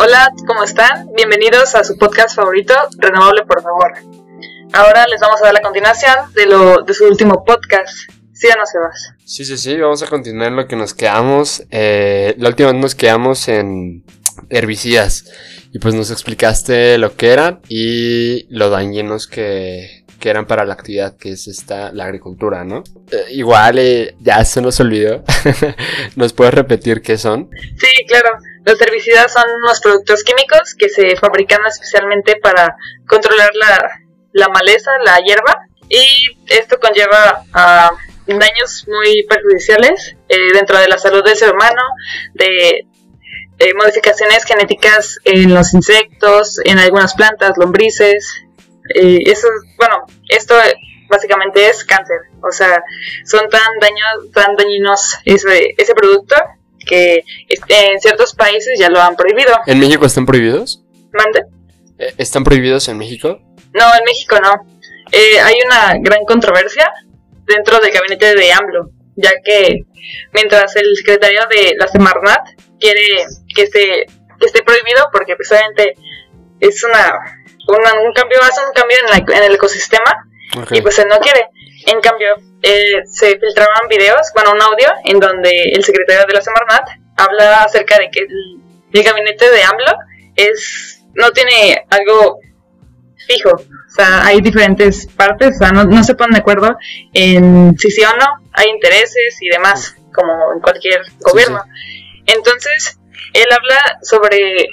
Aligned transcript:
Hola, 0.00 0.32
¿cómo 0.46 0.62
están? 0.62 1.12
Bienvenidos 1.16 1.74
a 1.74 1.82
su 1.82 1.98
podcast 1.98 2.36
favorito, 2.36 2.72
Renovable 2.98 3.44
por 3.44 3.60
favor. 3.60 3.94
Ahora 4.72 5.04
les 5.08 5.20
vamos 5.20 5.42
a 5.42 5.46
dar 5.46 5.54
la 5.54 5.60
continuación 5.60 6.14
de, 6.36 6.46
lo, 6.46 6.82
de 6.84 6.94
su 6.94 7.04
último 7.04 7.44
podcast. 7.44 8.08
¿Sí 8.32 8.46
o 8.46 8.56
no, 8.56 8.64
Sebas? 8.64 9.14
Sí, 9.24 9.44
sí, 9.44 9.58
sí, 9.58 9.76
vamos 9.76 10.00
a 10.04 10.06
continuar 10.06 10.50
en 10.50 10.56
lo 10.56 10.68
que 10.68 10.76
nos 10.76 10.94
quedamos. 10.94 11.64
Eh, 11.72 12.36
la 12.38 12.50
última 12.50 12.70
vez 12.70 12.80
nos 12.80 12.94
quedamos 12.94 13.48
en 13.48 14.04
herbicidas 14.50 15.32
y 15.72 15.80
pues 15.80 15.94
nos 15.94 16.12
explicaste 16.12 16.96
lo 16.96 17.16
que 17.16 17.32
eran 17.32 17.60
y 17.68 18.46
lo 18.56 18.70
dañinos 18.70 19.26
que, 19.26 20.04
que 20.20 20.30
eran 20.30 20.46
para 20.46 20.64
la 20.64 20.74
actividad 20.74 21.16
que 21.16 21.32
es 21.32 21.48
esta, 21.48 21.92
la 21.92 22.04
agricultura, 22.04 22.64
¿no? 22.64 22.84
Eh, 23.10 23.32
igual 23.32 23.80
eh, 23.80 24.14
ya 24.20 24.44
se 24.44 24.62
nos 24.62 24.78
olvidó. 24.78 25.24
¿Nos 26.14 26.32
puedes 26.34 26.54
repetir 26.54 27.02
qué 27.02 27.18
son? 27.18 27.50
Sí, 27.76 28.04
claro. 28.06 28.28
Los 28.68 28.78
herbicidas 28.82 29.32
son 29.32 29.44
unos 29.62 29.80
productos 29.80 30.22
químicos 30.22 30.74
que 30.76 30.90
se 30.90 31.16
fabrican 31.16 31.64
especialmente 31.66 32.36
para 32.36 32.76
controlar 33.06 33.48
la, 33.54 33.98
la 34.32 34.48
maleza, 34.48 34.90
la 35.06 35.16
hierba, 35.20 35.66
y 35.88 36.04
esto 36.48 36.78
conlleva 36.78 37.44
a 37.54 37.90
daños 38.26 38.86
muy 38.86 39.24
perjudiciales 39.26 40.14
eh, 40.28 40.52
dentro 40.52 40.78
de 40.78 40.86
la 40.86 40.98
salud 40.98 41.24
del 41.24 41.34
ser 41.34 41.54
humano, 41.54 41.80
de 42.34 42.86
eh, 43.58 43.74
modificaciones 43.74 44.44
genéticas 44.44 45.18
en 45.24 45.54
los 45.54 45.72
insectos, 45.72 46.60
en 46.62 46.78
algunas 46.78 47.14
plantas, 47.14 47.56
lombrices. 47.56 48.44
Eh, 48.94 49.20
eso, 49.24 49.48
bueno, 49.78 50.04
esto 50.28 50.54
básicamente 51.08 51.70
es 51.70 51.86
cáncer. 51.86 52.18
O 52.42 52.52
sea, 52.52 52.84
son 53.24 53.48
tan 53.48 53.62
daños, 53.80 54.30
tan 54.34 54.56
dañinos 54.56 55.20
ese, 55.24 55.74
ese 55.78 55.94
producto 55.94 56.36
que 56.88 57.24
en 57.68 58.00
ciertos 58.00 58.34
países 58.34 58.78
ya 58.78 58.88
lo 58.88 59.00
han 59.00 59.14
prohibido. 59.14 59.54
¿En 59.66 59.78
México 59.78 60.06
están 60.06 60.26
prohibidos? 60.26 60.82
¿Mande? 61.12 61.44
¿Están 62.16 62.44
prohibidos 62.44 62.88
en 62.88 62.98
México? 62.98 63.40
No, 63.72 63.84
en 63.98 64.04
México 64.04 64.36
no. 64.42 64.52
hay 65.12 65.54
una 65.64 65.94
gran 66.00 66.24
controversia 66.24 66.90
dentro 67.46 67.78
del 67.80 67.92
gabinete 67.92 68.34
de 68.34 68.52
AMLO, 68.52 68.90
ya 69.16 69.32
que 69.44 69.84
mientras 70.32 70.74
el 70.76 70.96
secretario 70.96 71.40
de 71.50 71.74
la 71.76 71.88
Semarnat 71.88 72.48
quiere 72.80 73.26
que 73.54 73.62
esté, 73.62 74.06
que 74.40 74.46
esté 74.46 74.62
prohibido 74.62 75.08
porque 75.12 75.34
precisamente 75.36 75.94
es 76.60 76.84
una, 76.84 77.12
un 77.68 78.12
cambio, 78.12 78.38
hace 78.42 78.60
un 78.66 78.72
cambio 78.72 78.96
en, 79.12 79.36
en 79.36 79.44
el 79.44 79.54
ecosistema 79.54 80.28
y 80.70 80.80
pues 80.80 80.98
él 80.98 81.08
no 81.08 81.18
quiere. 81.18 81.48
En 81.86 82.00
cambio, 82.00 82.36
eh, 82.62 83.02
se 83.06 83.38
filtraban 83.38 83.88
videos, 83.88 84.30
bueno, 84.34 84.52
un 84.52 84.62
audio 84.62 84.88
en 85.04 85.20
donde 85.20 85.70
el 85.72 85.84
secretario 85.84 86.26
de 86.26 86.34
la 86.34 86.40
Semarnat 86.40 86.88
habla 87.16 87.62
acerca 87.62 87.98
de 87.98 88.10
que 88.10 88.20
el, 88.20 88.60
el 88.92 89.02
gabinete 89.02 89.50
de 89.50 89.62
AMLO 89.62 89.92
es 90.34 91.04
no 91.14 91.30
tiene 91.30 91.84
algo 91.90 92.40
fijo, 93.26 93.50
o 93.50 93.90
sea, 93.90 94.24
hay 94.24 94.40
diferentes 94.40 95.06
partes, 95.06 95.56
o 95.56 95.58
sea, 95.58 95.72
no, 95.72 96.04
se 96.04 96.14
ponen 96.14 96.34
de 96.34 96.40
acuerdo 96.40 96.76
en 97.12 97.76
si 97.78 97.90
sí 97.90 98.02
o 98.02 98.16
no, 98.16 98.26
hay 98.52 98.68
intereses 98.68 99.36
y 99.40 99.48
demás, 99.48 99.96
como 100.14 100.52
en 100.54 100.60
cualquier 100.60 101.02
gobierno. 101.20 101.62
Entonces, 102.26 102.98
él 103.32 103.46
habla 103.50 103.98
sobre 104.02 104.66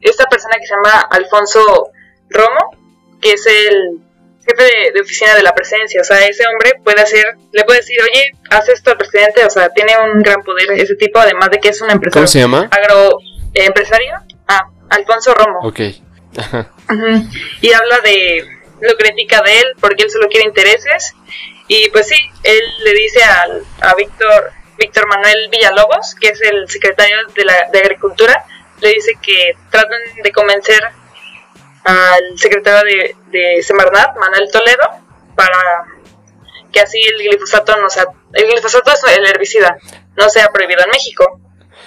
esta 0.00 0.26
persona 0.26 0.56
que 0.60 0.66
se 0.66 0.74
llama 0.74 1.00
Alfonso 1.10 1.90
Romo, 2.28 2.76
que 3.20 3.32
es 3.32 3.46
el 3.46 4.00
jefe 4.48 4.92
de, 4.94 5.00
oficina 5.00 5.34
de 5.34 5.42
la 5.42 5.54
presidencia, 5.54 6.00
o 6.00 6.04
sea, 6.04 6.26
ese 6.26 6.44
hombre 6.46 6.72
puede 6.82 7.00
hacer, 7.00 7.36
le 7.52 7.64
puede 7.64 7.80
decir, 7.80 7.96
oye, 8.02 8.32
haz 8.50 8.68
esto 8.68 8.90
al 8.90 8.98
presidente, 8.98 9.44
o 9.44 9.50
sea, 9.50 9.68
tiene 9.70 9.92
un 9.98 10.22
gran 10.22 10.42
poder 10.42 10.70
ese 10.72 10.94
tipo, 10.96 11.18
además 11.18 11.50
de 11.50 11.58
que 11.58 11.68
es 11.68 11.80
un 11.80 11.90
empresario. 11.90 12.22
¿Cómo 12.22 12.26
se 12.26 12.38
llama? 12.40 12.68
Agroempresario. 12.70 14.14
ah, 14.48 14.68
Alfonso 14.90 15.34
Romo. 15.34 15.60
Ok. 15.62 15.80
Y 17.60 17.72
habla 17.72 18.00
de 18.00 18.46
lo 18.80 18.96
critica 18.96 19.42
de 19.42 19.58
él 19.58 19.66
porque 19.80 20.04
él 20.04 20.10
solo 20.10 20.28
quiere 20.28 20.46
intereses. 20.46 21.14
Y 21.66 21.90
pues 21.90 22.08
sí, 22.08 22.16
él 22.44 22.62
le 22.84 22.92
dice 22.94 23.20
a 23.22 23.94
Víctor 23.94 24.52
Víctor 24.78 25.08
Manuel 25.08 25.48
Villalobos, 25.50 26.14
que 26.14 26.28
es 26.28 26.40
el 26.40 26.68
secretario 26.68 27.16
de, 27.34 27.44
la, 27.44 27.68
de 27.72 27.80
Agricultura, 27.80 28.44
le 28.80 28.94
dice 28.94 29.12
que 29.20 29.56
traten 29.70 29.98
de 30.22 30.32
convencer 30.32 30.80
al 31.88 32.38
secretario 32.38 32.82
de, 32.84 33.16
de 33.38 33.62
Semarnat, 33.62 34.14
Manuel 34.16 34.50
Toledo, 34.52 34.90
para 35.34 35.86
que 36.70 36.80
así 36.80 36.98
el 37.00 37.28
glifosato 37.30 37.76
no 37.80 37.88
sea, 37.88 38.04
el 38.34 38.46
glifosato 38.46 38.92
es 38.92 39.16
el 39.16 39.26
herbicida, 39.26 39.78
no 40.16 40.28
sea 40.28 40.48
prohibido 40.48 40.82
en 40.84 40.90
México. 40.90 41.40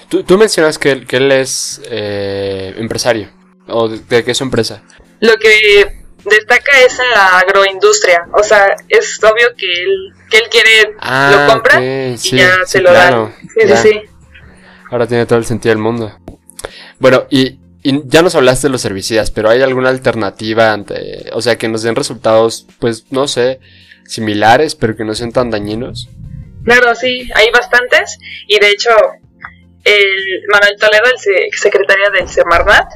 Tú, 0.10 0.24
tú 0.24 0.38
mencionas 0.38 0.80
que 0.80 0.92
él, 0.92 1.08
que 1.08 1.18
él 1.18 1.32
es 1.32 1.82
eh, 1.86 2.74
empresario. 2.78 3.30
¿O 3.68 3.88
de, 3.88 4.24
qué 4.24 4.32
es 4.32 4.38
su 4.38 4.44
empresa? 4.44 4.82
Lo 5.20 5.38
que 5.38 6.02
destaca 6.26 6.82
es 6.82 7.00
en 7.00 7.10
la 7.12 7.38
agroindustria. 7.40 8.28
O 8.34 8.44
sea, 8.44 8.76
es 8.90 9.24
obvio 9.24 9.50
que 9.56 9.72
él, 9.72 10.14
que 10.30 10.38
él 10.38 10.50
quiere, 10.50 10.96
ah, 11.00 11.32
lo 11.32 11.54
compra 11.54 11.80
y 11.80 12.18
ya 12.18 12.66
se 12.66 12.82
lo 12.82 12.92
da. 12.92 13.32
Sí, 13.40 13.68
sí, 13.68 13.78
sí. 13.78 14.02
Ahora 14.90 15.06
tiene 15.08 15.26
todo 15.26 15.38
el 15.38 15.46
sentido 15.46 15.74
del 15.74 15.82
mundo. 15.82 16.20
Bueno, 17.00 17.26
y, 17.30 17.61
ya 17.84 18.22
nos 18.22 18.36
hablaste 18.36 18.68
de 18.68 18.72
los 18.72 18.86
herbicidas, 18.86 19.32
pero 19.32 19.50
¿hay 19.50 19.62
alguna 19.62 19.90
alternativa 19.90 20.72
ante, 20.72 21.30
o 21.34 21.42
sea, 21.42 21.58
que 21.58 21.68
nos 21.68 21.84
den 21.84 21.96
resultados, 21.96 22.68
pues, 22.80 23.06
no 23.12 23.28
sé, 23.28 23.60
similares, 24.06 24.76
pero 24.76 24.96
que 24.96 25.04
no 25.04 25.16
sean 25.16 25.32
tan 25.32 25.50
dañinos? 25.50 26.10
Claro, 26.64 26.94
sí, 26.96 27.30
hay 27.34 27.50
bastantes. 27.52 28.20
Y 28.48 28.60
de 28.60 28.70
hecho, 28.70 28.92
el 29.84 30.44
Manuel 30.52 30.78
Toledo, 30.80 31.06
el 31.06 31.52
secretario 31.58 32.12
del 32.12 32.30
Semarnat, 32.30 32.88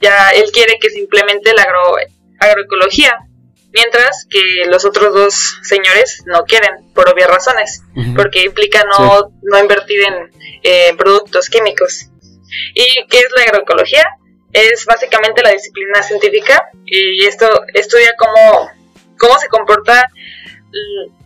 ya 0.00 0.30
él 0.30 0.50
quiere 0.52 0.78
que 0.80 0.90
se 0.90 1.00
implemente 1.00 1.52
la 1.52 1.62
agro, 1.62 1.96
agroecología, 2.40 3.18
mientras 3.72 4.26
que 4.30 4.70
los 4.70 4.86
otros 4.86 5.12
dos 5.12 5.58
señores 5.62 6.22
no 6.26 6.44
quieren, 6.44 6.92
por 6.94 7.10
obvias 7.10 7.28
razones, 7.28 7.82
porque 8.16 8.44
implica 8.44 8.84
no, 8.84 9.32
no 9.42 9.58
invertir 9.58 10.00
en 10.62 10.96
productos 10.96 11.50
químicos. 11.50 12.08
¿Y 12.74 13.06
qué 13.08 13.18
es 13.18 13.28
la 13.36 13.42
agroecología? 13.42 14.04
Es 14.52 14.84
básicamente 14.86 15.42
la 15.42 15.50
disciplina 15.50 16.02
científica 16.02 16.70
y 16.84 17.24
esto 17.24 17.46
estudia 17.74 18.14
cómo, 18.18 18.70
cómo 19.18 19.38
se 19.38 19.48
comporta 19.48 20.10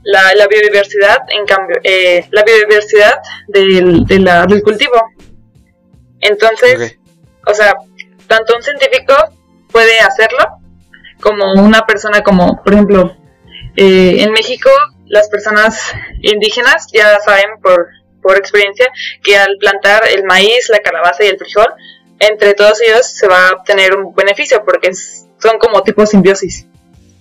la, 0.03 0.35
la 0.35 0.47
biodiversidad, 0.49 1.19
en 1.29 1.47
cambio, 1.47 1.77
eh, 1.85 2.27
la 2.31 2.43
biodiversidad 2.43 3.21
del, 3.49 4.05
del, 4.05 4.63
cultivo. 4.63 5.01
Entonces, 6.21 6.99
o 7.47 7.55
sea, 7.55 7.75
tanto 8.27 8.57
un 8.57 8.63
científico 8.63 9.15
puede 9.71 10.01
hacerlo 10.01 10.45
como 11.21 11.53
una 11.55 11.87
persona 11.87 12.23
como, 12.23 12.63
por 12.63 12.73
ejemplo, 12.73 13.17
eh, 13.77 14.23
en 14.23 14.33
México 14.33 14.71
las 15.07 15.29
personas 15.29 15.93
indígenas 16.21 16.87
ya 16.93 17.19
saben 17.21 17.61
por, 17.63 17.89
por 18.23 18.37
experiencia 18.37 18.89
que 19.23 19.37
al 19.37 19.57
plantar 19.59 20.07
el 20.09 20.25
maíz, 20.25 20.69
la 20.69 20.79
calabaza 20.79 21.25
y 21.25 21.29
el 21.29 21.39
frijol, 21.39 21.69
entre 22.21 22.55
todos 22.55 22.81
ellos 22.81 23.07
se 23.07 23.27
va 23.27 23.49
a 23.49 23.53
obtener 23.53 23.97
un 23.97 24.15
beneficio 24.15 24.65
porque 24.65 24.93
son 24.95 25.59
como 25.59 25.83
tipo 25.83 26.07
simbiosis. 26.07 26.67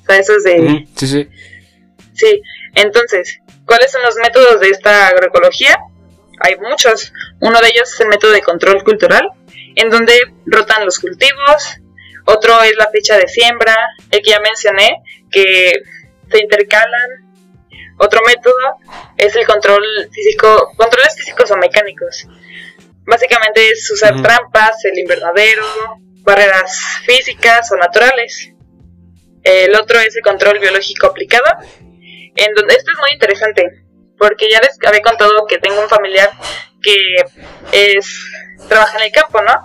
O 0.03 0.05
sea, 0.05 0.17
eso 0.17 0.35
es 0.35 0.43
de... 0.43 0.87
sí, 0.95 1.07
sí. 1.07 1.29
Sí, 2.13 2.41
entonces, 2.75 3.39
¿cuáles 3.65 3.91
son 3.91 4.03
los 4.03 4.15
métodos 4.17 4.59
de 4.59 4.69
esta 4.69 5.07
agroecología? 5.07 5.77
Hay 6.39 6.55
muchos. 6.57 7.13
Uno 7.39 7.59
de 7.61 7.67
ellos 7.69 7.91
es 7.93 7.99
el 7.99 8.09
método 8.09 8.31
de 8.31 8.41
control 8.41 8.83
cultural, 8.83 9.29
en 9.75 9.89
donde 9.89 10.13
rotan 10.45 10.85
los 10.85 10.99
cultivos. 10.99 11.77
Otro 12.25 12.61
es 12.63 12.75
la 12.77 12.89
fecha 12.91 13.17
de 13.17 13.27
siembra, 13.27 13.75
el 14.11 14.21
que 14.21 14.31
ya 14.31 14.39
mencioné, 14.39 15.01
que 15.31 15.71
se 16.29 16.39
intercalan. 16.39 17.30
Otro 18.03 18.19
método 18.25 18.79
es 19.15 19.35
el 19.35 19.45
control 19.45 19.83
físico, 20.11 20.73
controles 20.75 21.15
físicos 21.15 21.51
o 21.51 21.57
mecánicos. 21.57 22.27
Básicamente 23.05 23.69
es 23.69 23.91
usar 23.91 24.19
trampas, 24.23 24.83
el 24.85 24.97
invernadero, 24.97 25.63
barreras 26.23 26.79
físicas 27.05 27.71
o 27.71 27.75
naturales. 27.75 28.53
El 29.43 29.75
otro 29.75 29.99
es 29.99 30.15
el 30.15 30.23
control 30.23 30.57
biológico 30.57 31.07
aplicado, 31.07 31.45
en 31.79 32.53
donde 32.55 32.73
esto 32.73 32.91
es 32.91 32.97
muy 32.97 33.11
interesante, 33.11 33.85
porque 34.17 34.49
ya 34.49 34.59
les 34.61 34.79
había 34.83 35.01
contado 35.01 35.45
que 35.47 35.59
tengo 35.59 35.79
un 35.79 35.89
familiar 35.89 36.31
que 36.81 36.97
es 37.71 38.05
trabaja 38.67 38.97
en 38.97 39.03
el 39.03 39.11
campo, 39.11 39.43
¿no? 39.43 39.63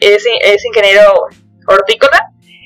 Es, 0.00 0.24
es 0.24 0.64
ingeniero 0.64 1.26
hortícola 1.66 2.22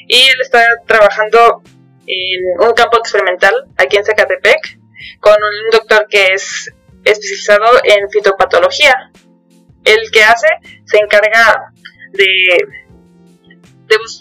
y 0.07 0.29
él 0.29 0.41
está 0.41 0.65
trabajando 0.87 1.63
en 2.07 2.69
un 2.69 2.75
campo 2.75 2.99
experimental 2.99 3.55
aquí 3.77 3.97
en 3.97 4.05
Zacatepec 4.05 4.80
con 5.21 5.35
un 5.35 5.71
doctor 5.71 6.07
que 6.09 6.27
es 6.35 6.73
especializado 7.05 7.81
en 7.85 8.11
fitopatología. 8.11 9.11
El 9.85 10.11
que 10.11 10.23
hace 10.23 10.49
se 10.85 10.99
encarga 10.99 11.73
de, 12.13 12.27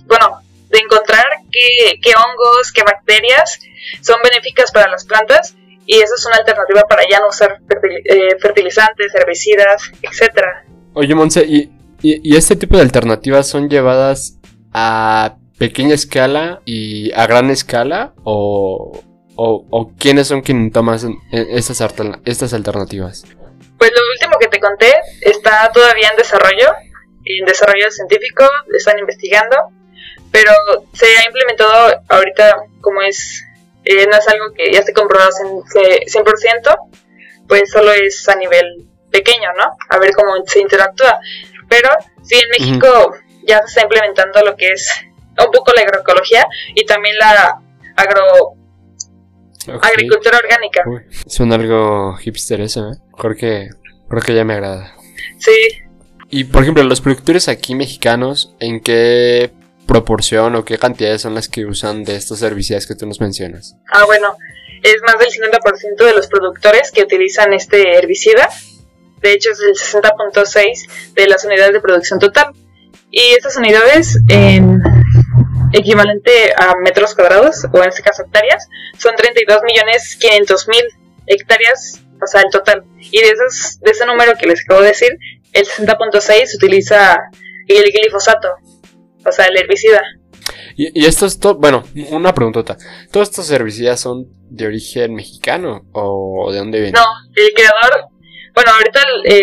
bueno, 0.06 0.40
de 0.70 0.80
encontrar 0.80 1.26
qué, 1.52 2.00
qué, 2.02 2.12
hongos, 2.12 2.72
qué 2.72 2.84
bacterias 2.84 3.60
son 4.02 4.18
benéficas 4.24 4.72
para 4.72 4.90
las 4.90 5.06
plantas 5.06 5.56
y 5.86 5.96
eso 5.96 6.14
es 6.16 6.26
una 6.26 6.38
alternativa 6.38 6.84
para 6.84 7.04
ya 7.10 7.20
no 7.20 7.28
usar 7.28 7.60
eh, 8.06 8.38
fertilizantes, 8.40 9.14
herbicidas, 9.16 9.92
etcétera. 10.02 10.66
Oye, 10.94 11.16
Monse, 11.16 11.44
¿y 11.46 11.70
¿Y, 12.02 12.36
este 12.36 12.56
tipo 12.56 12.78
de 12.78 12.84
alternativas 12.84 13.48
son 13.48 13.70
llevadas 13.70 14.40
a 14.74 15.38
pequeña 15.58 15.96
escala 15.96 16.62
y 16.66 17.12
a 17.12 17.28
gran 17.28 17.50
escala? 17.50 18.14
¿O, 18.24 19.04
o, 19.42 19.92
quiénes 19.98 20.28
son 20.28 20.42
quienes 20.42 20.74
toman 20.74 21.00
estas, 21.32 21.82
estas 22.26 22.54
alternativas? 22.54 23.24
Pues 23.78 23.92
lo 23.92 24.02
último 24.14 24.38
que 24.40 24.48
te 24.48 24.60
conté 24.60 24.94
está 25.22 25.72
todavía 25.72 26.10
en 26.10 26.18
desarrollo, 26.18 26.74
en 27.24 27.46
desarrollo 27.46 27.90
científico, 27.90 28.46
están 28.76 29.00
investigando, 29.00 29.56
pero 30.32 30.52
se 30.94 31.06
ha 31.06 31.26
implementado 31.26 32.04
ahorita 32.10 32.58
como 32.82 33.02
es, 33.02 33.46
eh, 33.86 34.06
no 34.08 34.18
es 34.18 34.28
algo 34.28 34.54
que 34.54 34.74
ya 34.74 34.80
esté 34.80 34.92
comprobado 34.94 35.32
100%, 35.32 36.78
pues 37.48 37.72
solo 37.72 37.94
es 37.94 38.28
a 38.28 38.36
nivel 38.36 38.90
pequeño, 39.10 39.50
¿no? 39.58 39.78
A 39.90 39.98
ver 39.98 40.12
cómo 40.12 40.34
se 40.46 40.60
interactúa. 40.60 41.20
Pero 41.70 41.90
sí, 42.24 42.36
en 42.36 42.50
México 42.50 43.16
ya 43.48 43.60
se 43.60 43.66
está 43.68 43.82
implementando 43.84 44.42
lo 44.42 44.56
que 44.58 44.74
es 44.74 44.90
un 45.38 45.52
poco 45.52 45.72
la 45.74 45.82
agroecología 45.84 46.46
y 46.76 46.86
también 46.86 47.16
la 47.18 47.62
agro 47.96 48.59
agricultura 49.82 50.38
orgánica. 50.38 50.84
suena 51.26 51.56
algo 51.56 52.16
hipster 52.18 52.62
eso, 52.62 52.92
¿eh? 52.92 52.98
Creo 53.18 53.36
que, 53.36 53.70
creo 54.08 54.22
que 54.22 54.34
ya 54.34 54.44
me 54.46 54.54
agrada. 54.54 54.96
Sí. 55.38 55.52
Y 56.30 56.46
por 56.46 56.64
ejemplo, 56.64 56.84
los 56.84 57.02
productores 57.02 57.48
aquí 57.48 57.76
mexicanos, 57.76 58.56
¿en 58.60 58.82
qué 58.82 59.52
proporción 59.88 60.56
o 60.56 60.64
qué 60.64 60.78
cantidades 60.78 61.22
son 61.22 61.34
las 61.34 61.50
que 61.50 61.66
usan 61.66 62.04
de 62.04 62.16
estos 62.16 62.42
herbicidas 62.44 62.86
que 62.86 62.96
tú 62.96 63.08
nos 63.08 63.20
mencionas? 63.20 63.76
Ah, 63.92 64.06
bueno, 64.06 64.38
es 64.84 64.98
más 65.06 65.18
del 65.18 65.30
50% 65.30 66.06
de 66.06 66.14
los 66.14 66.28
productores 66.28 66.92
que 66.92 67.02
utilizan 67.02 67.54
este 67.54 67.98
herbicida. 67.98 68.50
De 69.22 69.34
hecho, 69.34 69.50
es 69.52 69.60
el 69.60 70.02
60.6% 70.02 71.14
de 71.14 71.28
las 71.28 71.44
unidades 71.44 71.74
de 71.74 71.82
producción 71.82 72.20
total. 72.20 72.54
Y 73.12 73.34
estas 73.34 73.58
unidades, 73.58 74.20
en 74.30 74.82
equivalente 75.74 76.54
a 76.58 76.74
metros 76.84 77.16
cuadrados, 77.16 77.66
o 77.72 77.84
en 77.84 77.90
este 77.90 78.02
caso 78.02 78.24
hectáreas, 78.24 78.68
son 78.98 79.16
32 79.16 79.62
millones 79.64 80.18
500 80.20 80.68
mil 80.68 80.84
hectáreas, 81.28 82.02
o 82.22 82.28
sea, 82.28 82.42
el 82.42 82.52
total. 82.52 82.84
Y 83.00 83.20
de, 83.22 83.30
esos, 83.30 83.80
de 83.80 83.92
ese 83.92 84.06
número 84.06 84.34
que 84.38 84.48
les 84.48 84.62
acabo 84.62 84.82
de 84.82 84.90
decir, 84.90 85.12
el 85.54 85.66
60.6 85.66 86.56
utiliza 86.56 87.18
el 87.68 87.84
glifosato, 87.92 88.50
o 89.26 89.32
sea, 89.32 89.46
el 89.46 89.58
herbicida. 89.58 90.02
Y, 90.76 91.06
esto 91.06 91.26
es 91.26 91.40
todo, 91.40 91.56
bueno, 91.56 91.84
una 92.12 92.34
preguntota. 92.34 92.78
¿Todos 93.12 93.30
estos 93.30 93.52
herbicidas 93.52 94.00
son 94.00 94.28
de 94.50 94.66
origen 94.66 95.14
mexicano 95.14 95.86
o 95.92 96.52
de 96.52 96.60
dónde 96.60 96.80
vienen? 96.80 96.94
No, 96.94 97.06
el 97.36 97.54
creador, 97.54 98.08
bueno, 98.56 98.72
ahorita 98.72 99.02
el, 99.26 99.36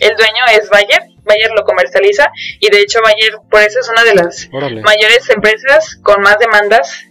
el, 0.00 0.16
dueño 0.16 0.44
es 0.60 0.68
Bayer, 0.68 1.02
Bayer 1.28 1.50
lo 1.54 1.62
comercializa 1.64 2.30
y 2.58 2.70
de 2.70 2.80
hecho 2.80 3.00
Bayer 3.02 3.38
por 3.50 3.60
eso 3.60 3.80
es 3.80 3.88
una 3.88 4.04
de 4.04 4.14
las 4.14 4.48
mayores 4.52 5.28
empresas 5.28 5.96
con 6.02 6.22
más 6.22 6.38
demandas 6.38 7.04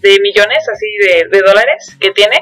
de 0.00 0.18
millones 0.20 0.68
así 0.68 0.86
de, 1.06 1.28
de 1.30 1.42
dólares 1.42 1.96
que 1.98 2.10
tiene 2.10 2.38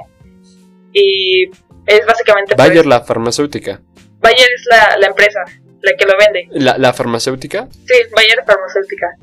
y 0.92 1.50
es 1.86 2.06
básicamente... 2.06 2.54
Bayer 2.54 2.86
la 2.86 3.00
farmacéutica. 3.00 3.80
Bayer 4.20 4.48
es 4.54 4.66
la, 4.70 4.96
la 4.98 5.06
empresa, 5.08 5.40
la 5.80 5.96
que 5.96 6.04
lo 6.04 6.12
vende. 6.18 6.48
¿La, 6.50 6.78
¿La, 6.78 6.92
farmacéutica? 6.92 7.68
Sí, 7.70 7.94
Bayer 8.14 8.44
farmacéutica. 8.46 9.16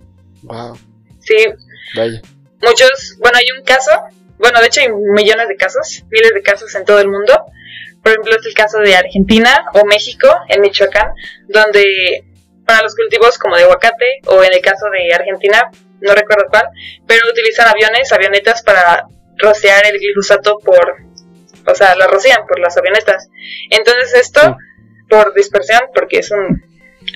Wow. 0.43 0.77
Sí. 1.19 1.35
Vaya. 1.95 2.21
Muchos, 2.61 3.17
bueno, 3.19 3.37
hay 3.37 3.57
un 3.57 3.63
caso, 3.63 3.91
bueno, 4.37 4.59
de 4.59 4.67
hecho 4.67 4.81
hay 4.81 4.89
millones 4.89 5.47
de 5.47 5.55
casos, 5.55 6.03
miles 6.09 6.31
de 6.33 6.41
casos 6.41 6.73
en 6.75 6.85
todo 6.85 6.99
el 6.99 7.07
mundo. 7.07 7.45
Por 8.09 8.15
ejemplo, 8.15 8.39
es 8.39 8.45
el 8.47 8.53
caso 8.55 8.79
de 8.79 8.95
Argentina 8.95 9.65
o 9.71 9.85
México, 9.85 10.27
en 10.47 10.61
Michoacán, 10.61 11.13
donde 11.47 12.23
para 12.65 12.81
los 12.81 12.95
cultivos 12.95 13.37
como 13.37 13.55
de 13.55 13.61
aguacate, 13.61 14.21
o 14.25 14.43
en 14.43 14.51
el 14.51 14.61
caso 14.61 14.87
de 14.89 15.13
Argentina, 15.13 15.69
no 16.01 16.15
recuerdo 16.15 16.45
cuál, 16.49 16.69
pero 17.05 17.29
utilizan 17.29 17.67
aviones, 17.67 18.11
avionetas 18.11 18.63
para 18.63 19.05
rociar 19.37 19.85
el 19.85 19.99
glifosato 19.99 20.57
por, 20.57 20.95
o 21.67 21.75
sea, 21.75 21.93
lo 21.93 22.07
rocían 22.07 22.47
por 22.47 22.59
las 22.59 22.75
avionetas. 22.77 23.29
Entonces 23.69 24.15
esto, 24.15 24.57
por 25.07 25.35
dispersión, 25.35 25.81
porque 25.93 26.17
es 26.17 26.31
un 26.31 26.63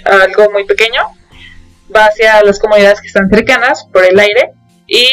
algo 0.05 0.51
muy 0.51 0.65
pequeño, 0.65 1.07
va 1.95 2.05
hacia 2.05 2.43
las 2.43 2.59
comunidades 2.59 3.01
que 3.01 3.07
están 3.07 3.31
cercanas 3.31 3.87
por 3.91 4.05
el 4.05 4.19
aire 4.19 4.51
y 4.85 5.07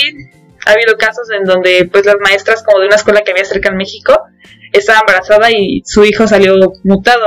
ha 0.66 0.72
habido 0.72 0.98
casos 0.98 1.30
en 1.30 1.44
donde 1.44 1.88
pues 1.90 2.04
las 2.04 2.16
maestras 2.20 2.62
como 2.62 2.80
de 2.80 2.86
una 2.86 2.96
escuela 2.96 3.22
que 3.22 3.30
había 3.30 3.46
cerca 3.46 3.70
en 3.70 3.78
México 3.78 4.26
estaba 4.72 5.00
embarazada 5.00 5.50
y 5.50 5.82
su 5.84 6.04
hijo 6.04 6.26
salió 6.26 6.54
mutado. 6.84 7.26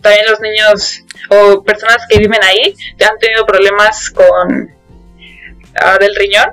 También 0.00 0.26
los 0.30 0.40
niños 0.40 1.04
o 1.28 1.62
personas 1.62 2.06
que 2.08 2.18
viven 2.18 2.42
ahí 2.42 2.74
han 3.06 3.18
tenido 3.18 3.44
problemas 3.44 4.10
con 4.10 4.74
ah, 5.76 5.98
del 5.98 6.14
riñón, 6.14 6.48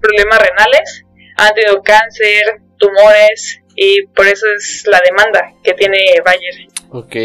problemas 0.00 0.38
renales, 0.40 1.04
han 1.36 1.54
tenido 1.54 1.82
cáncer, 1.82 2.62
tumores 2.78 3.60
y 3.76 4.06
por 4.06 4.26
eso 4.26 4.46
es 4.56 4.84
la 4.86 5.00
demanda 5.04 5.52
que 5.62 5.74
tiene 5.74 5.98
Bayer. 6.24 6.68
Ok. 6.90 7.16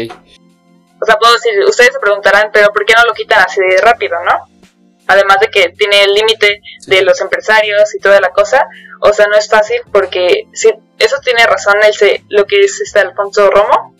O 1.00 1.06
sea, 1.06 1.16
puedo 1.16 1.34
decir, 1.34 1.52
ustedes 1.66 1.92
se 1.92 2.00
preguntarán, 2.00 2.50
pero 2.52 2.68
¿por 2.68 2.84
qué 2.84 2.94
no 2.94 3.04
lo 3.04 3.14
quitan 3.14 3.40
así 3.40 3.60
de 3.60 3.78
rápido, 3.78 4.16
no? 4.24 4.57
Además 5.08 5.38
de 5.40 5.48
que 5.48 5.70
tiene 5.70 6.04
el 6.04 6.14
límite 6.14 6.60
de 6.86 7.02
los 7.02 7.20
empresarios 7.20 7.94
y 7.94 7.98
toda 7.98 8.20
la 8.20 8.30
cosa. 8.30 8.66
O 9.00 9.12
sea, 9.12 9.26
no 9.26 9.36
es 9.36 9.48
fácil 9.48 9.80
porque 9.92 10.46
si, 10.52 10.70
eso 10.98 11.16
tiene 11.24 11.46
razón 11.46 11.76
el, 11.82 12.22
lo 12.28 12.46
que 12.46 12.60
es 12.60 12.80
este 12.80 13.00
Alfonso 13.00 13.50
Romo 13.50 13.94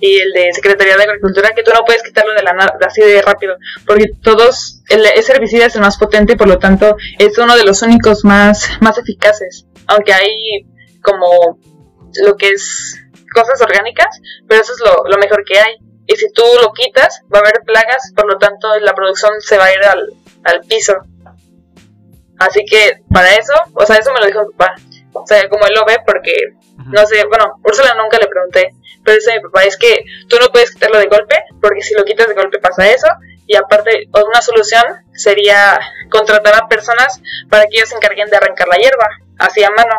y 0.00 0.18
el 0.18 0.32
de 0.32 0.52
Secretaría 0.52 0.96
de 0.96 1.04
Agricultura, 1.04 1.52
que 1.54 1.62
tú 1.62 1.70
no 1.72 1.84
puedes 1.84 2.02
quitarlo 2.02 2.34
de 2.34 2.42
la 2.42 2.50
así 2.86 3.00
de 3.00 3.22
rápido, 3.22 3.56
porque 3.86 4.10
todos, 4.22 4.82
el, 4.88 5.06
ese 5.06 5.32
herbicida 5.32 5.66
es 5.66 5.76
el 5.76 5.80
más 5.80 5.96
potente 5.96 6.34
y 6.34 6.36
por 6.36 6.48
lo 6.48 6.58
tanto 6.58 6.96
es 7.18 7.38
uno 7.38 7.56
de 7.56 7.64
los 7.64 7.80
únicos 7.82 8.24
más, 8.24 8.70
más 8.80 8.98
eficaces. 8.98 9.66
Aunque 9.86 10.12
hay 10.12 10.66
como 11.00 11.58
lo 12.22 12.36
que 12.36 12.48
es 12.48 13.00
cosas 13.32 13.60
orgánicas, 13.62 14.20
pero 14.48 14.62
eso 14.62 14.72
es 14.72 14.80
lo, 14.80 15.08
lo 15.08 15.18
mejor 15.18 15.44
que 15.44 15.58
hay 15.58 15.76
y 16.06 16.16
si 16.16 16.30
tú 16.32 16.42
lo 16.60 16.72
quitas 16.72 17.22
va 17.32 17.38
a 17.38 17.40
haber 17.40 17.62
plagas, 17.64 18.12
por 18.14 18.26
lo 18.30 18.38
tanto 18.38 18.68
la 18.80 18.94
producción 18.94 19.32
se 19.40 19.56
va 19.56 19.66
a 19.66 19.72
ir 19.72 19.84
al, 19.84 20.12
al 20.44 20.60
piso. 20.60 20.94
Así 22.38 22.64
que 22.64 23.02
para 23.12 23.34
eso, 23.34 23.54
o 23.74 23.86
sea, 23.86 23.96
eso 23.96 24.12
me 24.12 24.20
lo 24.20 24.26
dijo 24.26 24.44
mi 24.44 24.52
papá. 24.54 24.74
O 25.12 25.26
sea, 25.26 25.48
como 25.48 25.66
él 25.66 25.74
lo 25.74 25.84
ve, 25.84 25.98
porque, 26.04 26.34
no 26.86 27.06
sé, 27.06 27.24
bueno, 27.26 27.60
Úrsula 27.62 27.94
nunca 27.94 28.18
le 28.18 28.26
pregunté, 28.26 28.74
pero 29.04 29.16
dice 29.16 29.34
mi 29.34 29.40
papá, 29.40 29.62
es 29.62 29.76
que 29.76 30.04
tú 30.28 30.36
no 30.40 30.48
puedes 30.48 30.72
quitarlo 30.72 30.98
de 30.98 31.06
golpe, 31.06 31.36
porque 31.60 31.82
si 31.82 31.94
lo 31.94 32.04
quitas 32.04 32.26
de 32.26 32.34
golpe 32.34 32.58
pasa 32.58 32.90
eso, 32.90 33.06
y 33.46 33.56
aparte, 33.56 34.08
una 34.12 34.42
solución 34.42 34.82
sería 35.12 35.78
contratar 36.10 36.54
a 36.56 36.66
personas 36.66 37.20
para 37.48 37.64
que 37.66 37.76
ellos 37.76 37.90
se 37.90 37.96
encarguen 37.96 38.28
de 38.28 38.36
arrancar 38.36 38.66
la 38.66 38.76
hierba, 38.76 39.08
así 39.38 39.62
a 39.62 39.70
mano 39.70 39.94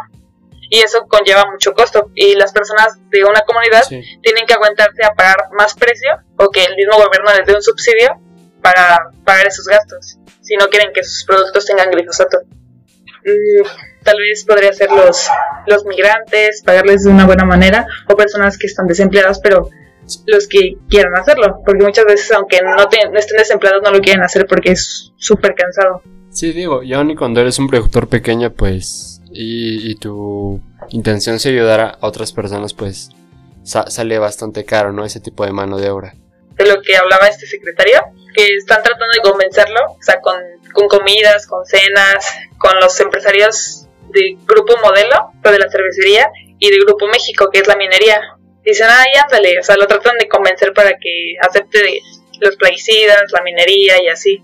y 0.70 0.80
eso 0.80 1.06
conlleva 1.08 1.46
mucho 1.50 1.74
costo 1.74 2.12
y 2.16 2.36
las 2.36 2.52
personas 2.52 2.98
de 3.10 3.24
una 3.24 3.42
comunidad 3.42 3.84
tienen 3.88 4.46
que 4.48 4.54
aguantarse 4.54 5.04
a 5.06 5.14
pagar 5.14 5.38
más 5.58 5.76
precio 5.76 6.10
o 6.38 6.50
que 6.50 6.64
el 6.64 6.76
mismo 6.76 6.98
gobierno 6.98 7.34
les 7.34 7.46
dé 7.46 7.54
un 7.54 7.62
subsidio 7.62 8.20
para 8.66 9.12
pagar 9.24 9.46
esos 9.46 9.68
gastos 9.68 10.18
si 10.42 10.56
no 10.56 10.66
quieren 10.70 10.92
que 10.92 11.04
sus 11.04 11.24
productos 11.24 11.68
tengan 11.68 11.92
glifosato. 11.92 12.40
Mm, 13.24 13.64
tal 14.04 14.18
vez 14.18 14.44
podría 14.44 14.74
ser 14.74 14.90
los, 14.90 15.28
los 15.68 15.86
migrantes, 15.86 16.64
pagarles 16.64 17.04
de 17.04 17.12
una 17.12 17.28
buena 17.28 17.46
manera 17.46 17.86
o 18.10 18.16
personas 18.16 18.58
que 18.58 18.66
están 18.66 18.88
desempleadas 18.88 19.40
pero 19.40 19.70
los 20.26 20.48
que 20.48 20.78
quieran 20.90 21.16
hacerlo, 21.16 21.62
porque 21.64 21.84
muchas 21.84 22.06
veces 22.06 22.32
aunque 22.32 22.60
no, 22.64 22.76
no 22.76 23.20
estén 23.20 23.38
desempleados 23.38 23.84
no 23.84 23.92
lo 23.92 24.00
quieren 24.00 24.24
hacer 24.24 24.48
porque 24.48 24.72
es 24.72 25.14
súper 25.16 25.54
cansado. 25.54 26.02
Sí, 26.32 26.52
digo, 26.52 26.82
y 26.82 26.94
aún 26.94 27.12
y 27.12 27.16
cuando 27.16 27.42
eres 27.42 27.60
un 27.60 27.68
productor 27.68 28.10
pequeño, 28.10 28.52
pues 28.52 29.22
y, 29.32 29.94
tu 29.96 30.60
intención 30.90 31.36
es 31.36 31.46
ayudar 31.46 31.82
a 31.82 31.98
otras 32.02 32.32
personas, 32.34 32.74
pues 32.74 33.12
sale 33.64 34.18
bastante 34.18 34.66
caro, 34.66 34.92
¿no? 34.92 35.06
Ese 35.06 35.20
tipo 35.20 35.46
de 35.46 35.52
mano 35.52 35.78
de 35.78 35.90
obra. 35.92 36.16
De 36.56 36.66
lo 36.66 36.82
que 36.82 36.96
hablaba 36.96 37.28
este 37.28 37.46
secretario, 37.46 38.02
que 38.34 38.56
están 38.56 38.82
tratando 38.82 39.14
de 39.14 39.30
convencerlo, 39.30 39.82
o 39.92 40.02
sea, 40.02 40.20
con, 40.22 40.36
con 40.74 40.88
comidas, 40.88 41.48
con 41.48 41.66
cenas, 41.66 42.26
con 42.58 42.80
los 42.80 43.00
empresarios 43.00 43.88
de 44.10 44.38
Grupo 44.46 44.76
Modelo, 44.82 45.32
lo 45.44 45.52
de 45.52 45.60
la 45.60 45.70
cervecería, 45.70 46.30
y 46.58 46.70
de 46.70 46.78
Grupo 46.86 47.08
México, 47.08 47.50
que 47.52 47.60
es 47.60 47.68
la 47.68 47.76
minería. 47.76 48.22
Dicen, 48.64 48.88
ay, 48.90 49.12
ándale, 49.22 49.60
o 49.60 49.64
sea, 49.64 49.76
lo 49.76 49.86
tratan 49.86 50.18
de 50.18 50.28
convencer 50.28 50.74
para 50.74 50.98
que 50.98 51.36
acepte 51.42 52.00
los 52.40 52.56
plaguicidas, 52.56 53.32
la 53.32 53.42
minería 53.42 54.02
y 54.02 54.08
así 54.08 54.42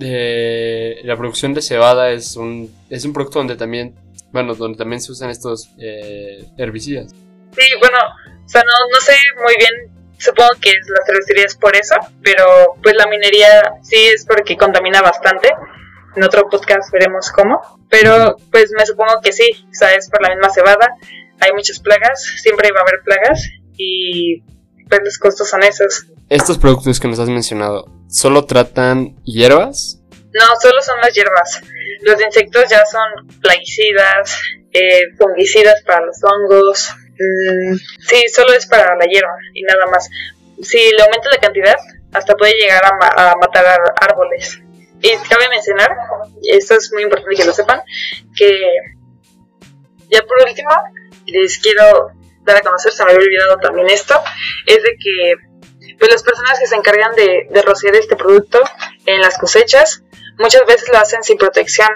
la 0.00 1.16
producción 1.16 1.54
de 1.54 1.62
cebada 1.62 2.10
es 2.10 2.36
un, 2.36 2.74
es 2.88 3.04
un 3.04 3.12
producto 3.12 3.38
donde 3.38 3.56
también, 3.56 3.94
bueno, 4.32 4.54
donde 4.54 4.78
también 4.78 5.00
se 5.00 5.12
usan 5.12 5.30
estos 5.30 5.70
eh, 5.78 6.44
herbicidas. 6.56 7.12
Sí, 7.56 7.66
bueno, 7.78 7.98
o 8.44 8.48
sea, 8.48 8.62
no, 8.62 8.72
no 8.92 9.00
sé 9.00 9.14
muy 9.42 9.54
bien, 9.58 9.99
supongo 10.20 10.50
que 10.60 10.70
la 10.70 11.04
cervecería 11.06 11.44
es 11.46 11.56
por 11.56 11.74
eso, 11.74 11.96
pero 12.22 12.76
pues 12.82 12.94
la 12.94 13.06
minería 13.06 13.72
sí 13.82 13.96
es 14.14 14.24
porque 14.26 14.56
contamina 14.56 15.00
bastante. 15.00 15.48
En 16.16 16.24
otro 16.24 16.48
podcast 16.48 16.92
veremos 16.92 17.30
cómo, 17.30 17.60
pero 17.88 18.36
pues 18.50 18.70
me 18.76 18.84
supongo 18.84 19.20
que 19.22 19.32
sí, 19.32 19.48
o 19.64 19.74
sea, 19.74 19.94
es 19.94 20.08
por 20.10 20.22
la 20.22 20.34
misma 20.34 20.50
cebada. 20.50 20.94
Hay 21.40 21.52
muchas 21.52 21.78
plagas, 21.80 22.22
siempre 22.42 22.70
va 22.72 22.80
a 22.80 22.82
haber 22.82 23.00
plagas 23.04 23.48
y 23.76 24.42
pues 24.88 25.00
los 25.04 25.18
costos 25.18 25.48
son 25.48 25.62
esos. 25.62 26.06
estos 26.28 26.58
productos 26.58 26.98
que 27.00 27.08
nos 27.08 27.18
has 27.20 27.28
mencionado, 27.28 27.86
¿solo 28.08 28.44
tratan 28.44 29.16
hierbas? 29.24 30.00
No, 30.32 30.44
solo 30.60 30.82
son 30.82 31.00
las 31.00 31.14
hierbas. 31.14 31.60
Los 32.02 32.20
insectos 32.20 32.64
ya 32.68 32.84
son 32.86 33.26
plaguicidas, 33.40 34.42
eh, 34.72 35.02
fungicidas 35.16 35.82
para 35.84 36.06
los 36.06 36.16
hongos. 36.22 36.90
Mm, 37.20 37.76
sí, 37.98 38.28
solo 38.28 38.54
es 38.54 38.66
para 38.66 38.96
la 38.96 39.04
hierba 39.04 39.34
y 39.52 39.62
nada 39.62 39.86
más. 39.90 40.08
Si 40.62 40.78
le 40.78 41.02
aumenta 41.02 41.28
la 41.30 41.36
cantidad, 41.36 41.76
hasta 42.12 42.34
puede 42.34 42.54
llegar 42.54 42.82
a, 42.84 43.30
a 43.30 43.36
matar 43.36 43.66
árboles. 44.00 44.58
Y 45.02 45.10
cabe 45.28 45.48
mencionar, 45.50 45.90
esto 46.42 46.74
es 46.74 46.90
muy 46.92 47.02
importante 47.02 47.36
que 47.36 47.44
lo 47.44 47.52
sepan, 47.52 47.80
que 48.36 48.50
ya 50.10 50.22
por 50.22 50.46
último, 50.46 50.70
les 51.26 51.58
quiero 51.58 52.12
dar 52.42 52.56
a 52.56 52.60
conocer, 52.60 52.92
se 52.92 53.04
me 53.04 53.12
había 53.12 53.24
olvidado 53.24 53.58
también 53.58 53.88
esto, 53.88 54.20
es 54.66 54.82
de 54.82 54.96
que 54.98 55.34
pues 55.98 56.10
las 56.10 56.22
personas 56.22 56.58
que 56.58 56.66
se 56.66 56.74
encargan 56.74 57.14
de 57.14 57.62
rociar 57.62 57.94
este 57.94 58.16
producto 58.16 58.60
en 59.06 59.20
las 59.20 59.38
cosechas, 59.38 60.02
muchas 60.38 60.66
veces 60.66 60.88
lo 60.88 60.98
hacen 60.98 61.22
sin 61.22 61.36
protección, 61.38 61.88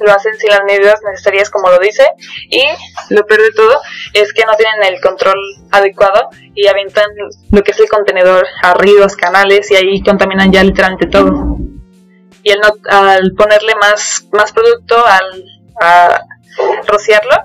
lo 0.00 0.12
hacen 0.12 0.34
sin 0.38 0.50
las 0.50 0.62
medidas 0.64 1.00
necesarias 1.08 1.50
como 1.50 1.68
lo 1.70 1.78
dice 1.78 2.06
y 2.48 2.62
lo 3.10 3.26
peor 3.26 3.42
de 3.42 3.52
todo 3.52 3.80
es 4.14 4.32
que 4.32 4.44
no 4.44 4.52
tienen 4.54 4.92
el 4.92 5.00
control 5.00 5.38
adecuado 5.70 6.30
y 6.54 6.66
aventan 6.66 7.10
lo 7.50 7.62
que 7.62 7.70
es 7.72 7.80
el 7.80 7.88
contenedor 7.88 8.46
a 8.62 8.74
ríos, 8.74 9.16
canales 9.16 9.70
y 9.70 9.76
ahí 9.76 10.02
contaminan 10.02 10.52
ya 10.52 10.64
literalmente 10.64 11.06
todo. 11.06 11.58
Y 12.42 12.52
al, 12.52 12.60
al 12.88 13.32
ponerle 13.36 13.74
más, 13.74 14.26
más 14.32 14.52
producto, 14.52 15.04
al 15.04 15.44
a 15.80 16.24
rociarlo, 16.86 17.36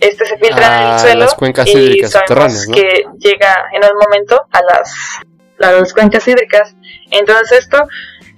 este 0.00 0.24
se 0.24 0.36
filtra 0.38 0.82
en 0.82 0.92
el 0.92 0.98
suelo 0.98 1.20
las 1.24 1.34
cuencas 1.34 1.66
y 1.68 2.02
sabemos 2.04 2.68
¿no? 2.68 2.74
que 2.74 3.04
llega 3.18 3.64
en 3.72 3.84
un 3.84 3.98
momento 3.98 4.46
a 4.50 4.60
las, 4.62 4.94
a 5.60 5.72
las 5.72 5.92
cuencas 5.92 6.26
hídricas. 6.26 6.74
Entonces 7.10 7.60
esto, 7.60 7.78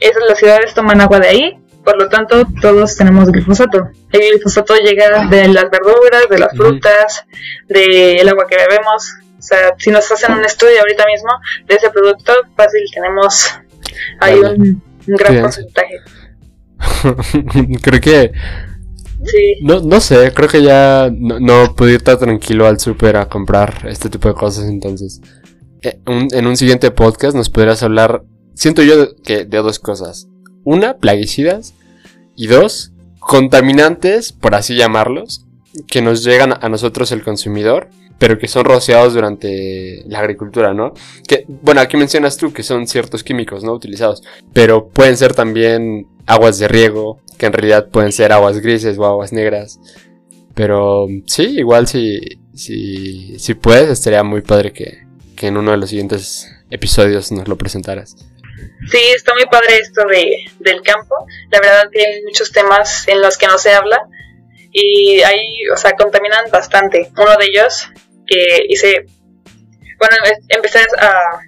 esas 0.00 0.23
las 0.28 0.38
ciudades 0.38 0.75
toman 0.75 1.00
agua 1.00 1.21
de 1.21 1.28
ahí, 1.28 1.59
por 1.84 1.96
lo 1.98 2.08
tanto 2.08 2.44
todos 2.60 2.96
tenemos 2.96 3.30
glifosato. 3.30 3.88
El 4.10 4.20
glifosato 4.32 4.74
llega 4.76 5.26
de 5.26 5.48
las 5.48 5.70
verduras, 5.70 6.28
de 6.30 6.38
las 6.38 6.56
frutas, 6.56 7.24
del 7.68 8.28
agua 8.28 8.46
que 8.48 8.56
bebemos. 8.56 9.14
O 9.38 9.42
sea, 9.42 9.74
si 9.78 9.90
nos 9.90 10.10
hacen 10.12 10.34
un 10.34 10.44
estudio 10.44 10.78
ahorita 10.80 11.04
mismo 11.06 11.30
de 11.66 11.74
ese 11.74 11.90
producto, 11.90 12.32
fácil 12.56 12.80
tenemos 12.94 13.46
ahí 14.20 14.38
Vale. 14.40 14.54
un, 14.56 14.82
un 15.08 15.14
gran 15.16 15.40
porcentaje. 15.40 15.96
creo 17.82 18.00
que, 18.00 18.32
Sí, 19.24 19.54
no, 19.62 19.78
no 19.78 20.00
sé, 20.00 20.32
creo 20.34 20.48
que 20.48 20.62
ya 20.64 21.08
no, 21.16 21.38
no 21.38 21.76
puedo 21.76 21.92
ir 21.92 22.02
tan 22.02 22.18
tranquilo 22.18 22.66
al 22.66 22.80
súper 22.80 23.16
a 23.16 23.28
comprar 23.28 23.86
este 23.88 24.08
tipo 24.10 24.26
de 24.28 24.34
cosas, 24.34 24.64
entonces. 24.64 25.20
Eh, 25.80 26.00
un- 26.08 26.26
en 26.32 26.46
un 26.46 26.56
siguiente 26.56 26.90
podcast 26.90 27.36
nos 27.36 27.48
podrías 27.48 27.82
hablar, 27.84 28.22
siento 28.54 28.82
yo 28.82 29.14
que 29.22 29.44
de 29.44 29.58
dos 29.58 29.78
cosas. 29.78 30.26
Una, 30.64 30.99
plaguicidas. 30.99 31.75
Y 32.37 32.47
dos, 32.47 32.92
contaminantes, 33.19 34.33
por 34.33 34.54
así 34.54 34.75
llamarlos, 34.75 35.47
que 35.87 36.02
nos 36.02 36.25
llegan 36.25 36.54
a 36.61 36.69
nosotros 36.69 37.12
el 37.12 37.23
consumidor, 37.23 37.88
pero 38.19 38.38
que 38.38 38.49
son 38.49 38.64
rociados 38.64 39.14
durante 39.14 40.04
la 40.07 40.21
agricultura, 40.21 40.75
¿no? 40.75 40.92
Que, 41.26 41.45
bueno, 41.49 41.81
aquí 41.81 41.97
mencionas 41.97 42.37
tú 42.37 42.52
que 42.52 42.62
son 42.62 42.87
ciertos 42.87 43.25
químicos, 43.25 43.64
¿no? 43.64 43.73
Utilizados, 43.73 44.23
pero 44.52 44.88
pueden 44.88 45.16
ser 45.16 45.35
también 45.35 46.07
aguas 46.26 46.59
de 46.59 46.69
riego, 46.69 47.21
que 47.38 47.47
en 47.47 47.52
realidad 47.52 47.88
pueden 47.88 48.12
ser 48.12 48.33
aguas 48.33 48.61
grises 48.61 48.99
o 48.99 49.04
aguas 49.04 49.33
negras. 49.33 49.81
Pero 50.54 51.09
sí, 51.26 51.42
igual 51.59 51.88
si, 51.88 52.21
si, 52.54 53.38
si 53.38 53.54
puedes, 53.54 53.88
estaría 53.88 54.23
muy 54.23 54.42
padre 54.42 54.73
que, 54.73 55.07
que 55.35 55.49
en 55.49 55.57
uno 55.57 55.73
de 55.73 55.78
los 55.78 55.90
siguientes 55.90 56.49
episodios 56.71 57.33
nos 57.33 57.49
lo 57.49 57.57
presentaras. 57.57 58.16
Sí, 58.90 58.99
está 59.14 59.33
muy 59.35 59.47
padre 59.47 59.76
esto 59.78 60.04
de, 60.07 60.45
del 60.59 60.83
campo. 60.83 61.14
La 61.50 61.61
verdad 61.61 61.88
que 61.90 62.04
hay 62.04 62.23
muchos 62.25 62.50
temas 62.52 63.07
en 63.09 63.21
los 63.23 63.38
que 63.38 63.47
no 63.47 63.59
se 63.59 63.73
habla 63.73 64.07
y 64.73 65.21
ahí, 65.23 65.69
o 65.73 65.76
sea, 65.76 65.92
contaminan 65.92 66.50
bastante. 66.50 67.11
Uno 67.16 67.37
de 67.37 67.47
ellos 67.47 67.88
que 68.26 68.64
hice, 68.69 69.07
bueno, 69.99 70.16
em- 70.25 70.45
empecé 70.49 70.81
a, 70.99 71.40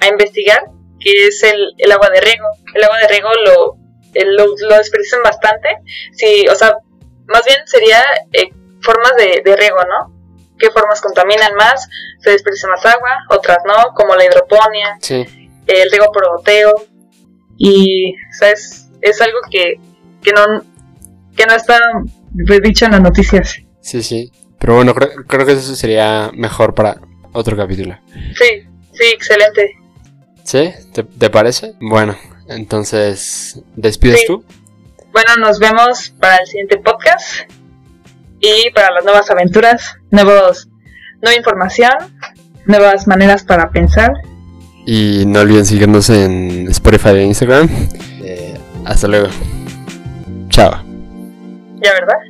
a 0.00 0.06
investigar, 0.08 0.64
que 1.00 1.26
es 1.28 1.42
el, 1.42 1.72
el 1.78 1.92
agua 1.92 2.10
de 2.10 2.20
riego. 2.20 2.46
El 2.74 2.84
agua 2.84 2.98
de 2.98 3.08
riego 3.08 3.30
lo, 3.44 3.76
el- 4.14 4.36
lo, 4.36 4.46
lo 4.68 4.76
desperdician 4.76 5.22
bastante. 5.22 5.68
Sí, 6.12 6.46
o 6.48 6.54
sea, 6.54 6.74
más 7.26 7.44
bien 7.44 7.58
sería 7.66 8.02
eh, 8.32 8.50
formas 8.82 9.12
de, 9.16 9.42
de 9.44 9.56
riego, 9.56 9.78
¿no? 9.84 10.14
¿Qué 10.58 10.70
formas 10.70 11.00
contaminan 11.00 11.54
más? 11.54 11.88
Se 12.20 12.30
desperdicia 12.30 12.68
más 12.68 12.84
agua, 12.84 13.16
otras 13.30 13.58
no, 13.64 13.94
como 13.94 14.16
la 14.16 14.24
hidroponía 14.24 14.96
Sí, 15.00 15.24
el 15.68 15.90
riego 15.90 16.10
por 16.12 16.28
goteo 16.36 16.72
y 17.56 18.14
o 18.14 18.32
sea, 18.38 18.50
es, 18.50 18.88
es 19.00 19.20
algo 19.20 19.38
que, 19.50 19.74
que 20.22 20.32
no 20.32 20.44
que 21.36 21.46
no 21.46 21.54
está 21.54 21.78
dicho 22.62 22.86
en 22.86 22.92
las 22.92 23.00
noticias 23.02 23.58
sí, 23.80 24.02
sí. 24.02 24.32
Pero 24.60 24.74
bueno, 24.74 24.92
creo, 24.94 25.10
creo 25.26 25.46
que 25.46 25.52
eso 25.52 25.76
sería 25.76 26.30
mejor 26.34 26.74
para 26.74 27.00
otro 27.32 27.56
capítulo. 27.56 27.96
sí 28.36 28.66
sí 28.92 29.04
excelente 29.12 29.76
¿Sí? 30.44 30.70
¿Te, 30.94 31.02
te 31.04 31.28
parece? 31.28 31.74
Bueno, 31.78 32.16
entonces, 32.48 33.60
¿despides 33.76 34.20
Sí. 34.20 34.26
tú? 34.26 34.44
bueno 35.12 35.36
nos 35.38 35.58
vemos 35.58 36.10
para 36.18 36.36
el 36.36 36.46
siguiente 36.46 36.78
podcast 36.78 37.50
y 38.40 38.70
para 38.70 38.90
las 38.92 39.04
nuevas 39.04 39.30
aventuras 39.30 39.96
nuevos 40.10 40.68
nueva 41.22 41.36
información 41.36 41.90
nuevas 42.66 43.06
maneras 43.06 43.44
para 43.44 43.70
pensar 43.70 44.12
Y 44.90 45.26
no 45.26 45.40
olviden 45.40 45.66
seguirnos 45.66 46.08
en 46.08 46.66
Spotify 46.70 47.10
e 47.10 47.24
Instagram. 47.24 47.68
Eh, 48.22 48.56
hasta 48.86 49.06
luego. 49.06 49.28
Chao. 50.48 50.82
ya 51.82 51.92
verdad 51.92 52.27